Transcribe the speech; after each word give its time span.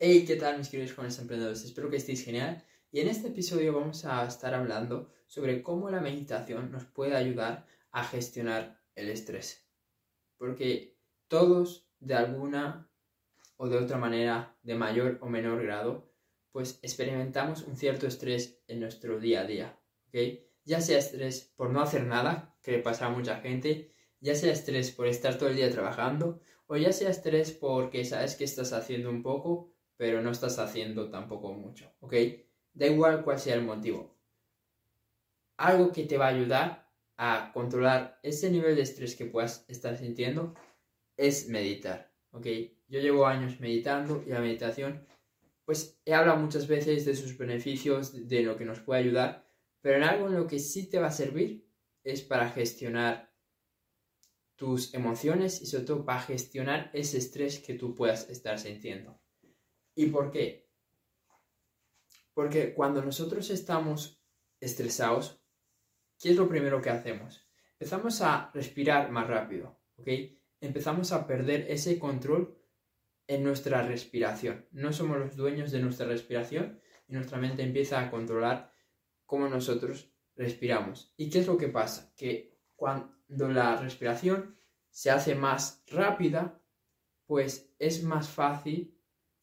Hey, 0.00 0.24
¿qué 0.24 0.36
tal 0.36 0.58
mis 0.58 0.68
queridos 0.68 0.94
jóvenes 0.94 1.18
emprendedores? 1.18 1.64
Espero 1.64 1.90
que 1.90 1.96
estéis 1.96 2.24
genial. 2.24 2.64
Y 2.92 3.00
en 3.00 3.08
este 3.08 3.28
episodio 3.28 3.72
vamos 3.72 4.04
a 4.04 4.24
estar 4.28 4.54
hablando 4.54 5.10
sobre 5.26 5.60
cómo 5.60 5.90
la 5.90 6.00
meditación 6.00 6.70
nos 6.70 6.84
puede 6.84 7.16
ayudar 7.16 7.66
a 7.90 8.04
gestionar 8.04 8.80
el 8.94 9.08
estrés. 9.08 9.68
Porque 10.36 10.96
todos, 11.26 11.90
de 11.98 12.14
alguna 12.14 12.88
o 13.56 13.68
de 13.68 13.76
otra 13.76 13.98
manera, 13.98 14.56
de 14.62 14.76
mayor 14.76 15.18
o 15.20 15.28
menor 15.28 15.64
grado, 15.64 16.12
pues 16.52 16.78
experimentamos 16.82 17.64
un 17.64 17.76
cierto 17.76 18.06
estrés 18.06 18.62
en 18.68 18.78
nuestro 18.78 19.18
día 19.18 19.40
a 19.40 19.46
día. 19.46 19.80
¿ok? 20.06 20.44
Ya 20.64 20.80
sea 20.80 20.98
estrés 20.98 21.52
por 21.56 21.70
no 21.70 21.80
hacer 21.80 22.04
nada, 22.04 22.56
que 22.62 22.70
le 22.70 22.78
pasa 22.78 23.06
a 23.06 23.10
mucha 23.10 23.40
gente, 23.40 23.90
ya 24.20 24.36
sea 24.36 24.52
estrés 24.52 24.92
por 24.92 25.08
estar 25.08 25.38
todo 25.38 25.48
el 25.48 25.56
día 25.56 25.72
trabajando, 25.72 26.40
o 26.68 26.76
ya 26.76 26.92
sea 26.92 27.10
estrés 27.10 27.50
porque 27.50 28.04
sabes 28.04 28.36
que 28.36 28.44
estás 28.44 28.72
haciendo 28.72 29.10
un 29.10 29.24
poco 29.24 29.74
pero 29.98 30.22
no 30.22 30.30
estás 30.30 30.58
haciendo 30.58 31.10
tampoco 31.10 31.52
mucho, 31.52 31.92
¿ok? 32.00 32.14
Da 32.72 32.86
igual 32.86 33.24
cuál 33.24 33.38
sea 33.38 33.56
el 33.56 33.62
motivo. 33.62 34.16
Algo 35.58 35.92
que 35.92 36.04
te 36.04 36.16
va 36.16 36.26
a 36.26 36.34
ayudar 36.34 36.88
a 37.16 37.50
controlar 37.52 38.20
ese 38.22 38.48
nivel 38.48 38.76
de 38.76 38.82
estrés 38.82 39.16
que 39.16 39.26
puedas 39.26 39.64
estar 39.68 39.98
sintiendo 39.98 40.54
es 41.16 41.48
meditar, 41.48 42.14
¿ok? 42.30 42.46
Yo 42.86 43.00
llevo 43.00 43.26
años 43.26 43.58
meditando 43.58 44.22
y 44.24 44.30
la 44.30 44.40
meditación, 44.40 45.04
pues 45.64 46.00
he 46.04 46.14
hablado 46.14 46.38
muchas 46.38 46.68
veces 46.68 47.04
de 47.04 47.16
sus 47.16 47.36
beneficios, 47.36 48.28
de 48.28 48.42
lo 48.44 48.56
que 48.56 48.64
nos 48.64 48.78
puede 48.78 49.00
ayudar, 49.00 49.44
pero 49.80 49.96
en 49.96 50.04
algo 50.04 50.28
en 50.28 50.34
lo 50.34 50.46
que 50.46 50.60
sí 50.60 50.88
te 50.88 51.00
va 51.00 51.08
a 51.08 51.12
servir 51.12 51.68
es 52.04 52.22
para 52.22 52.50
gestionar 52.50 53.34
tus 54.54 54.94
emociones 54.94 55.60
y 55.60 55.66
sobre 55.66 55.84
todo 55.84 56.04
para 56.04 56.20
gestionar 56.20 56.90
ese 56.94 57.18
estrés 57.18 57.58
que 57.58 57.74
tú 57.74 57.96
puedas 57.96 58.30
estar 58.30 58.60
sintiendo. 58.60 59.18
¿Y 59.98 60.06
por 60.06 60.30
qué? 60.30 60.70
Porque 62.32 62.72
cuando 62.72 63.02
nosotros 63.02 63.50
estamos 63.50 64.22
estresados, 64.60 65.42
¿qué 66.20 66.30
es 66.30 66.36
lo 66.36 66.48
primero 66.48 66.80
que 66.80 66.90
hacemos? 66.90 67.44
Empezamos 67.72 68.22
a 68.22 68.52
respirar 68.54 69.10
más 69.10 69.26
rápido, 69.26 69.82
¿ok? 69.96 70.06
Empezamos 70.60 71.10
a 71.10 71.26
perder 71.26 71.68
ese 71.68 71.98
control 71.98 72.56
en 73.26 73.42
nuestra 73.42 73.82
respiración. 73.82 74.68
No 74.70 74.92
somos 74.92 75.18
los 75.18 75.34
dueños 75.34 75.72
de 75.72 75.80
nuestra 75.80 76.06
respiración 76.06 76.80
y 77.08 77.14
nuestra 77.14 77.38
mente 77.38 77.64
empieza 77.64 78.00
a 78.00 78.08
controlar 78.08 78.72
cómo 79.26 79.48
nosotros 79.48 80.14
respiramos. 80.36 81.12
¿Y 81.16 81.28
qué 81.28 81.40
es 81.40 81.48
lo 81.48 81.58
que 81.58 81.70
pasa? 81.70 82.14
Que 82.16 82.56
cuando 82.76 83.48
la 83.48 83.74
respiración 83.74 84.56
se 84.90 85.10
hace 85.10 85.34
más 85.34 85.82
rápida, 85.88 86.62
pues 87.26 87.74
es 87.80 88.04
más 88.04 88.28
fácil 88.28 88.96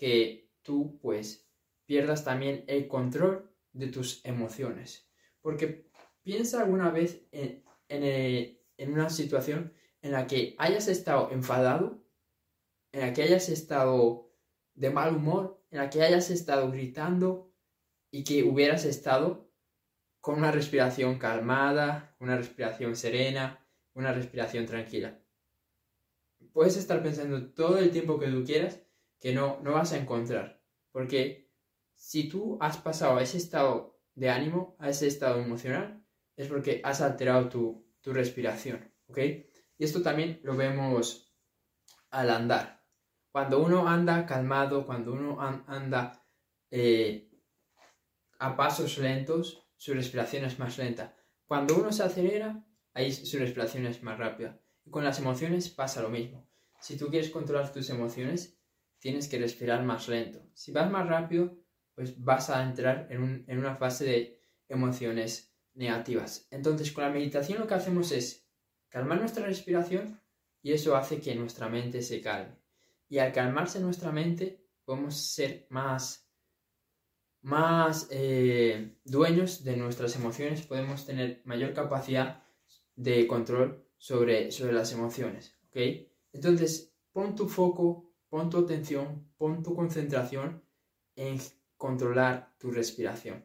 que 0.00 0.50
tú 0.62 0.98
pues 1.02 1.46
pierdas 1.84 2.24
también 2.24 2.64
el 2.68 2.88
control 2.88 3.54
de 3.72 3.88
tus 3.88 4.24
emociones. 4.24 5.06
Porque 5.42 5.90
piensa 6.22 6.62
alguna 6.62 6.90
vez 6.90 7.26
en, 7.32 7.62
en, 7.88 8.92
una 8.92 9.10
situación 9.10 9.74
en 10.00 10.12
la 10.12 10.26
que 10.26 10.54
hayas 10.56 10.88
estado 10.88 11.30
enfadado, 11.32 12.02
en 12.92 13.00
la 13.00 13.12
que 13.12 13.22
hayas 13.22 13.50
estado 13.50 14.32
de 14.74 14.88
mal 14.88 15.14
humor, 15.14 15.62
en 15.70 15.80
la 15.80 15.90
que 15.90 16.02
hayas 16.02 16.30
estado 16.30 16.70
gritando 16.70 17.52
y 18.10 18.24
que 18.24 18.42
hubieras 18.42 18.86
estado 18.86 19.52
con 20.22 20.38
una 20.38 20.50
respiración 20.50 21.18
calmada, 21.18 22.16
una 22.20 22.38
respiración 22.38 22.96
serena, 22.96 23.66
una 23.92 24.14
respiración 24.14 24.64
tranquila. 24.64 25.22
Puedes 26.54 26.78
estar 26.78 27.02
pensando 27.02 27.52
todo 27.52 27.78
el 27.78 27.90
tiempo 27.90 28.18
que 28.18 28.28
tú 28.28 28.44
quieras 28.44 28.80
que 29.20 29.34
no, 29.34 29.60
no 29.62 29.72
vas 29.72 29.92
a 29.92 29.98
encontrar. 29.98 30.60
Porque 30.90 31.50
si 31.94 32.28
tú 32.28 32.58
has 32.60 32.78
pasado 32.78 33.18
a 33.18 33.22
ese 33.22 33.36
estado 33.36 34.00
de 34.14 34.30
ánimo, 34.30 34.74
a 34.78 34.88
ese 34.88 35.06
estado 35.06 35.40
emocional, 35.40 36.04
es 36.36 36.48
porque 36.48 36.80
has 36.82 37.00
alterado 37.02 37.48
tu, 37.48 37.86
respiración, 38.02 38.92
¿ok? 39.08 39.18
Y 39.76 39.84
esto 39.84 40.02
también 40.02 40.40
lo 40.42 40.56
vemos 40.56 41.34
al 42.10 42.30
andar. 42.30 42.82
Cuando 43.30 43.62
uno 43.62 43.86
anda 43.86 44.24
calmado, 44.24 44.86
cuando 44.86 45.12
uno 45.12 45.38
anda 45.40 46.24
eh, 46.70 47.30
a 48.38 48.56
pasos 48.56 48.96
lentos, 48.98 49.68
su 49.76 49.92
respiración 49.92 50.44
es 50.44 50.58
más 50.58 50.78
lenta. 50.78 51.14
Cuando 51.46 51.76
uno 51.76 51.92
se 51.92 52.02
acelera, 52.02 52.64
ahí 52.94 53.12
su 53.12 53.38
respiración 53.38 53.84
es 53.86 54.02
más 54.02 54.18
rápida. 54.18 54.58
Y 54.84 54.90
con 54.90 55.04
las 55.04 55.18
emociones 55.18 55.68
pasa 55.68 56.00
lo 56.02 56.08
mismo. 56.08 56.48
Si 56.80 56.96
tú 56.96 57.08
quieres 57.08 57.30
controlar 57.30 57.70
tus 57.70 57.90
emociones, 57.90 58.59
tienes 59.00 59.28
que 59.28 59.38
respirar 59.38 59.82
más 59.84 60.08
lento. 60.08 60.46
Si 60.54 60.70
vas 60.70 60.90
más 60.90 61.08
rápido, 61.08 61.58
pues 61.94 62.22
vas 62.22 62.50
a 62.50 62.62
entrar 62.62 63.08
en, 63.10 63.44
una 63.58 63.74
fase 63.74 64.04
de 64.04 64.40
emociones 64.68 65.52
negativas. 65.74 66.46
Entonces, 66.50 66.92
con 66.92 67.04
la 67.04 67.10
meditación 67.10 67.58
lo 67.58 67.66
que 67.66 67.74
hacemos 67.74 68.12
es 68.12 68.46
calmar 68.88 69.18
nuestra 69.18 69.44
respiración 69.44 70.20
y 70.62 70.72
eso 70.72 70.96
hace 70.96 71.20
que 71.20 71.34
nuestra 71.34 71.68
mente 71.68 72.02
se 72.02 72.20
calme. 72.20 72.56
Y 73.08 73.18
al 73.18 73.32
calmarse 73.32 73.80
nuestra 73.80 74.12
mente, 74.12 74.64
podemos 74.84 75.16
ser 75.16 75.66
más, 75.70 76.30
más 77.40 78.06
eh, 78.10 78.96
dueños 79.04 79.64
de 79.64 79.76
nuestras 79.76 80.14
emociones, 80.14 80.62
podemos 80.62 81.06
tener 81.06 81.42
mayor 81.44 81.72
capacidad 81.72 82.44
de 82.94 83.26
control 83.26 83.84
sobre, 83.96 84.50
sobre 84.52 84.74
las 84.74 84.92
emociones. 84.92 85.58
¿ok? 85.68 85.76
Entonces, 86.32 86.94
pon 87.12 87.34
tu 87.34 87.48
foco 87.48 88.09
pon 88.30 88.48
tu 88.48 88.58
atención, 88.58 89.28
pon 89.36 89.62
tu 89.62 89.74
concentración 89.74 90.62
en 91.16 91.38
controlar 91.76 92.54
tu 92.58 92.70
respiración. 92.70 93.44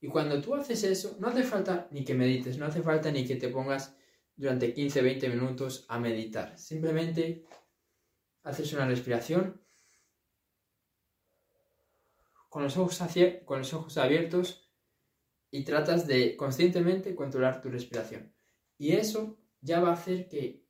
Y 0.00 0.08
cuando 0.08 0.42
tú 0.42 0.54
haces 0.54 0.82
eso, 0.82 1.16
no 1.20 1.28
hace 1.28 1.44
falta 1.44 1.88
ni 1.92 2.04
que 2.04 2.14
medites, 2.14 2.58
no 2.58 2.66
hace 2.66 2.82
falta 2.82 3.10
ni 3.10 3.24
que 3.24 3.36
te 3.36 3.48
pongas 3.48 3.96
durante 4.36 4.74
15, 4.74 5.00
20 5.00 5.28
minutos 5.28 5.86
a 5.88 6.00
meditar. 6.00 6.58
Simplemente 6.58 7.44
haces 8.42 8.72
una 8.72 8.86
respiración 8.86 9.62
con 12.48 12.64
los 12.64 12.76
ojos, 12.76 13.00
con 13.44 13.58
los 13.58 13.72
ojos 13.72 13.96
abiertos 13.96 14.68
y 15.50 15.64
tratas 15.64 16.08
de 16.08 16.36
conscientemente 16.36 17.14
controlar 17.14 17.62
tu 17.62 17.68
respiración. 17.68 18.34
Y 18.78 18.92
eso 18.94 19.38
ya 19.60 19.80
va 19.80 19.90
a 19.90 19.94
hacer 19.94 20.28
que 20.28 20.66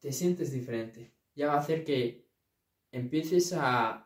te 0.00 0.12
sientes 0.12 0.52
diferente, 0.52 1.14
ya 1.34 1.46
va 1.46 1.54
a 1.54 1.60
hacer 1.60 1.82
que 1.84 2.25
empieces 2.96 3.52
a, 3.56 4.02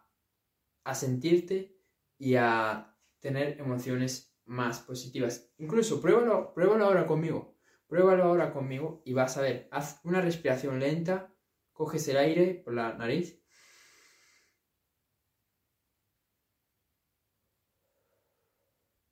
sentirte 0.92 1.78
y 2.18 2.34
a 2.34 2.96
tener 3.20 3.60
emociones 3.60 4.36
más 4.44 4.80
positivas. 4.80 5.52
Incluso 5.58 6.00
pruébalo, 6.00 6.52
pruébalo 6.52 6.84
ahora 6.84 7.06
conmigo. 7.06 7.56
Pruébalo 7.86 8.24
ahora 8.24 8.52
conmigo 8.52 9.02
y 9.04 9.12
vas 9.12 9.36
a 9.36 9.42
ver. 9.42 9.68
Haz 9.70 10.00
una 10.04 10.20
respiración 10.20 10.80
lenta, 10.80 11.32
coges 11.72 12.08
el 12.08 12.16
aire 12.16 12.54
por 12.64 12.74
la 12.74 12.94
nariz. 12.94 13.40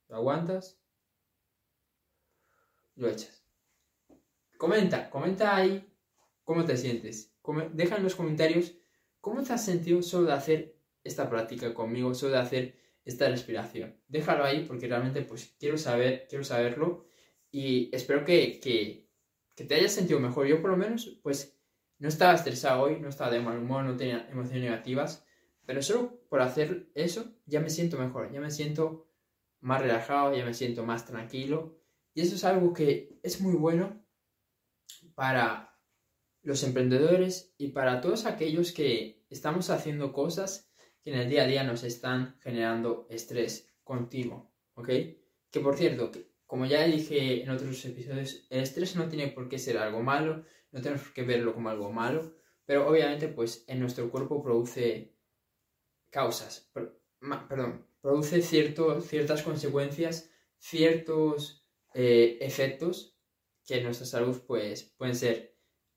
Lo 0.09 0.17
aguantas. 0.17 0.81
Lo 2.95 3.07
echas. 3.07 3.45
Comenta, 4.57 5.09
comenta 5.09 5.55
ahí 5.55 5.95
cómo 6.43 6.65
te 6.65 6.75
sientes. 6.75 7.33
Deja 7.73 7.95
en 7.95 8.03
los 8.03 8.15
comentarios 8.15 8.78
¿Cómo 9.21 9.43
te 9.43 9.53
has 9.53 9.65
sentido 9.65 10.01
solo 10.01 10.27
de 10.27 10.33
hacer 10.33 10.75
esta 11.03 11.29
práctica 11.29 11.73
conmigo, 11.73 12.13
solo 12.13 12.33
de 12.33 12.39
hacer 12.39 12.75
esta 13.03 13.29
respiración? 13.29 14.01
Déjalo 14.07 14.43
ahí 14.43 14.65
porque 14.65 14.87
realmente 14.87 15.21
pues 15.21 15.55
quiero 15.59 15.77
saber, 15.77 16.27
quiero 16.29 16.43
saberlo 16.43 17.05
y 17.51 17.93
espero 17.95 18.23
que, 18.23 18.59
que, 18.59 19.09
que 19.55 19.63
te 19.65 19.75
hayas 19.75 19.93
sentido 19.93 20.19
mejor. 20.19 20.47
Yo 20.47 20.61
por 20.61 20.71
lo 20.71 20.77
menos 20.77 21.19
pues 21.21 21.59
no 21.97 22.07
estaba 22.07 22.33
estresado 22.33 22.81
hoy, 22.81 22.99
no 22.99 23.09
estaba 23.09 23.31
de 23.31 23.41
mal 23.41 23.57
humor, 23.57 23.83
no 23.83 23.97
tenía 23.97 24.27
emociones 24.29 24.63
negativas, 24.63 25.25
pero 25.65 25.81
solo 25.81 26.21
por 26.29 26.41
hacer 26.41 26.89
eso 26.95 27.35
ya 27.45 27.59
me 27.59 27.69
siento 27.69 27.97
mejor, 27.97 28.31
ya 28.31 28.39
me 28.39 28.51
siento 28.51 29.09
más 29.59 29.81
relajado, 29.81 30.35
ya 30.35 30.45
me 30.45 30.53
siento 30.53 30.85
más 30.85 31.05
tranquilo 31.05 31.77
y 32.13 32.21
eso 32.21 32.35
es 32.35 32.43
algo 32.45 32.73
que 32.73 33.19
es 33.21 33.41
muy 33.41 33.55
bueno 33.55 34.01
para 35.13 35.77
los 36.41 36.63
emprendedores 36.63 37.53
y 37.57 37.69
para 37.69 38.01
todos 38.01 38.25
aquellos 38.25 38.71
que 38.71 39.25
estamos 39.29 39.69
haciendo 39.69 40.13
cosas 40.13 40.71
que 41.03 41.11
en 41.11 41.19
el 41.19 41.29
día 41.29 41.43
a 41.43 41.47
día 41.47 41.63
nos 41.63 41.83
están 41.83 42.37
generando 42.41 43.07
estrés 43.09 43.71
contigo, 43.83 44.51
¿ok? 44.75 44.89
Que 45.51 45.59
por 45.61 45.77
cierto, 45.77 46.11
como 46.45 46.65
ya 46.65 46.83
dije 46.85 47.43
en 47.43 47.49
otros 47.49 47.83
episodios, 47.85 48.47
el 48.49 48.61
estrés 48.61 48.95
no 48.95 49.07
tiene 49.07 49.27
por 49.27 49.49
qué 49.49 49.59
ser 49.59 49.77
algo 49.77 50.01
malo, 50.01 50.45
no 50.71 50.81
tenemos 50.81 51.09
que 51.09 51.23
verlo 51.23 51.53
como 51.53 51.69
algo 51.69 51.91
malo, 51.91 52.33
pero 52.65 52.87
obviamente 52.87 53.27
pues 53.27 53.65
en 53.67 53.79
nuestro 53.79 54.09
cuerpo 54.09 54.41
produce 54.41 55.15
causas, 56.09 56.71
perdón, 57.19 57.87
produce 58.01 58.41
ciertas 58.41 59.43
consecuencias, 59.43 60.29
ciertos 60.57 61.65
eh, 61.93 62.37
efectos 62.41 63.17
que 63.65 63.77
en 63.77 63.83
nuestra 63.83 64.05
salud 64.05 64.41
pues 64.47 64.83
pueden 64.97 65.15
ser 65.15 65.48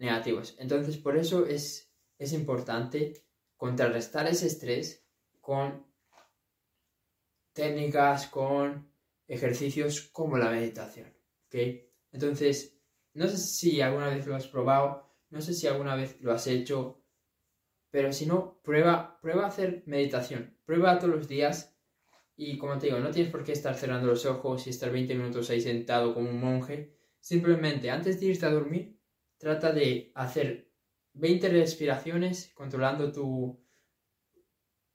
negativos. 0.03 0.57
Entonces, 0.59 0.99
por 0.99 1.17
eso 1.17 1.47
es, 1.47 1.91
es 2.19 2.33
importante 2.33 3.25
contrarrestar 3.57 4.27
ese 4.27 4.49
estrés 4.49 5.07
con 5.41 5.87
técnicas, 7.53 8.27
con 8.27 8.93
ejercicios 9.29 10.03
como 10.13 10.37
la 10.37 10.51
meditación. 10.51 11.09
¿ok? 11.47 11.55
Entonces, 12.11 12.77
no 13.15 13.29
sé 13.29 13.39
si 13.39 13.81
alguna 13.81 14.09
vez 14.09 14.27
lo 14.27 14.35
has 14.35 14.49
probado, 14.49 15.09
no 15.31 15.41
sé 15.41 15.55
si 15.55 15.69
alguna 15.69 15.95
vez 15.95 16.21
lo 16.21 16.33
has 16.33 16.47
hecho, 16.49 17.03
pero 17.91 18.13
si 18.13 18.27
no, 18.27 18.61
prueba, 18.63 19.21
prueba 19.21 19.45
a 19.45 19.49
hacer 19.49 19.85
meditación, 19.87 20.59
prueba 20.65 20.99
todos 20.99 21.15
los 21.15 21.29
días 21.29 21.77
y 22.35 22.59
como 22.59 22.79
te 22.79 22.87
digo, 22.87 22.99
no 22.99 23.11
tienes 23.11 23.31
por 23.31 23.45
qué 23.45 23.53
estar 23.53 23.77
cerrando 23.77 24.09
los 24.09 24.27
ojos 24.27 24.67
y 24.67 24.71
estar 24.71 24.91
20 24.91 25.15
minutos 25.15 25.49
ahí 25.51 25.61
sentado 25.61 26.13
como 26.13 26.31
un 26.31 26.41
monje, 26.41 26.97
simplemente 27.21 27.91
antes 27.91 28.19
de 28.19 28.27
irte 28.27 28.47
a 28.47 28.51
dormir, 28.51 28.99
trata 29.43 29.73
de 29.73 30.13
hacer 30.15 30.71
20 31.15 31.49
respiraciones 31.49 32.53
controlando 32.55 33.11
tu 33.11 33.61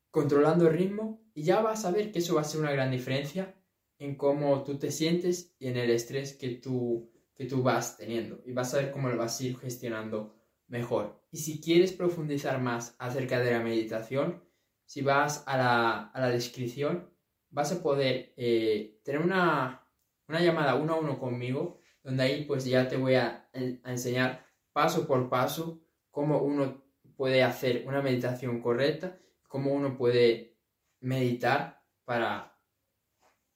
controlando 0.10 0.68
el 0.68 0.74
ritmo 0.74 1.22
y 1.34 1.44
ya 1.44 1.62
vas 1.62 1.84
a 1.84 1.92
ver 1.92 2.14
que 2.14 2.20
eso 2.20 2.36
va 2.36 2.42
a 2.42 2.46
ser 2.46 2.62
una 2.62 2.72
gran 2.72 2.90
diferencia 2.90 3.62
en 4.00 4.16
cómo 4.16 4.64
tú 4.64 4.80
te 4.80 4.90
sientes 4.90 5.54
y 5.60 5.68
en 5.68 5.76
el 5.76 5.90
estrés 5.90 6.34
que 6.38 6.52
tú, 6.52 7.12
que 7.36 7.44
tú 7.46 7.62
vas 7.62 7.98
teniendo. 7.98 8.42
Y 8.46 8.54
vas 8.54 8.74
a 8.74 8.78
ver 8.78 8.92
cómo 8.92 9.10
lo 9.10 9.18
vas 9.18 9.38
a 9.38 9.44
ir 9.44 9.58
gestionando 9.58 10.34
mejor. 10.68 11.22
Y 11.30 11.38
si 11.40 11.60
quieres 11.60 11.92
profundizar 11.92 12.62
más 12.62 12.96
acerca 13.00 13.40
de 13.40 13.52
la 13.52 13.60
meditación, 13.60 14.44
si 14.86 15.02
vas 15.02 15.44
a 15.46 16.12
la, 16.16 16.30
descripción, 16.30 17.12
vas 17.50 17.74
a 17.74 17.84
poder 17.84 18.34
eh, 18.38 19.02
tener 19.04 19.22
una, 19.22 19.86
llamada 20.30 20.76
uno 20.76 20.94
a 20.94 21.00
uno 21.00 21.20
conmigo, 21.20 21.82
donde 22.08 22.24
ahí 22.24 22.46
pues 22.46 22.64
ya 22.64 22.88
te 22.88 22.96
voy 22.96 23.16
a, 23.16 23.50
enseñar 23.52 24.46
paso 24.72 25.06
por 25.06 25.28
paso 25.28 25.82
cómo 26.10 26.42
uno 26.42 26.82
puede 27.18 27.44
hacer 27.44 27.84
una 27.86 28.02
meditación 28.02 28.62
correcta, 28.62 29.20
cómo 29.50 29.74
uno 29.74 29.98
puede 29.98 30.58
meditar 31.02 31.84
para 32.06 32.58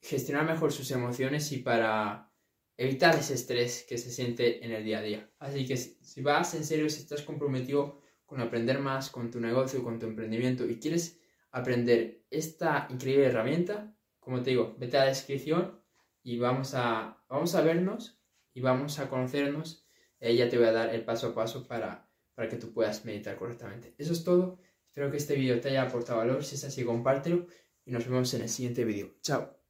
gestionar 0.02 0.46
mejor 0.46 0.74
sus 0.74 0.92
emociones 0.92 1.50
y 1.54 1.60
para 1.60 2.30
evitar 2.76 3.16
ese 3.16 3.36
estrés 3.36 3.86
que 3.88 3.98
se 3.98 4.12
siente 4.12 4.66
en 4.66 4.74
el 4.74 4.84
día 4.84 5.00
a 5.00 5.02
día. 5.02 5.32
Así 5.40 5.66
que 5.66 5.78
si 5.78 6.22
vas 6.22 6.54
en 6.54 6.66
serio, 6.66 6.90
si 6.90 7.04
estás 7.04 7.22
comprometido 7.22 8.02
con 8.26 8.42
aprender 8.42 8.80
más 8.80 9.10
con 9.10 9.32
tu 9.32 9.40
negocio, 9.40 9.82
con 9.82 9.98
tu 9.98 10.08
emprendimiento 10.08 10.68
y 10.68 10.78
quieres 10.78 11.22
aprender 11.52 12.26
esta 12.30 12.88
increíble 12.90 13.28
herramienta, 13.28 13.96
como 14.20 14.44
te 14.44 14.50
digo, 14.50 14.76
vete 14.78 14.98
a 14.98 15.06
la 15.06 15.08
descripción 15.08 15.82
y 16.22 16.38
vamos 16.38 16.74
a, 16.74 17.24
vamos 17.30 17.56
a 17.56 17.62
vernos 17.62 18.21
y 18.54 18.62
vamos 18.62 19.00
a 19.00 19.10
conocernos. 19.10 19.86
Ahí 20.22 20.38
ya 20.38 20.50
te 20.50 20.58
voy 20.58 20.68
a 20.68 20.72
dar 20.72 20.94
el 20.94 21.04
paso 21.04 21.28
a 21.28 21.36
paso 21.36 21.68
para, 21.68 22.10
para 22.36 22.48
que 22.50 22.58
tú 22.58 22.72
puedas 22.74 23.06
meditar 23.06 23.38
correctamente. 23.38 23.96
Eso 23.98 24.14
es 24.14 24.24
todo. 24.24 24.60
Espero 24.88 25.10
que 25.10 25.18
este 25.18 25.36
vídeo 25.36 25.60
te 25.60 25.70
haya 25.70 25.84
aportado 25.84 26.20
valor. 26.20 26.44
Si 26.44 26.56
es 26.56 26.64
así, 26.64 26.84
compártelo 26.84 27.48
y 27.86 27.92
nos 27.92 28.06
vemos 28.08 28.34
en 28.34 28.42
el 28.42 28.50
siguiente 28.50 28.86
vídeo. 28.86 29.16
Chao. 29.22 29.61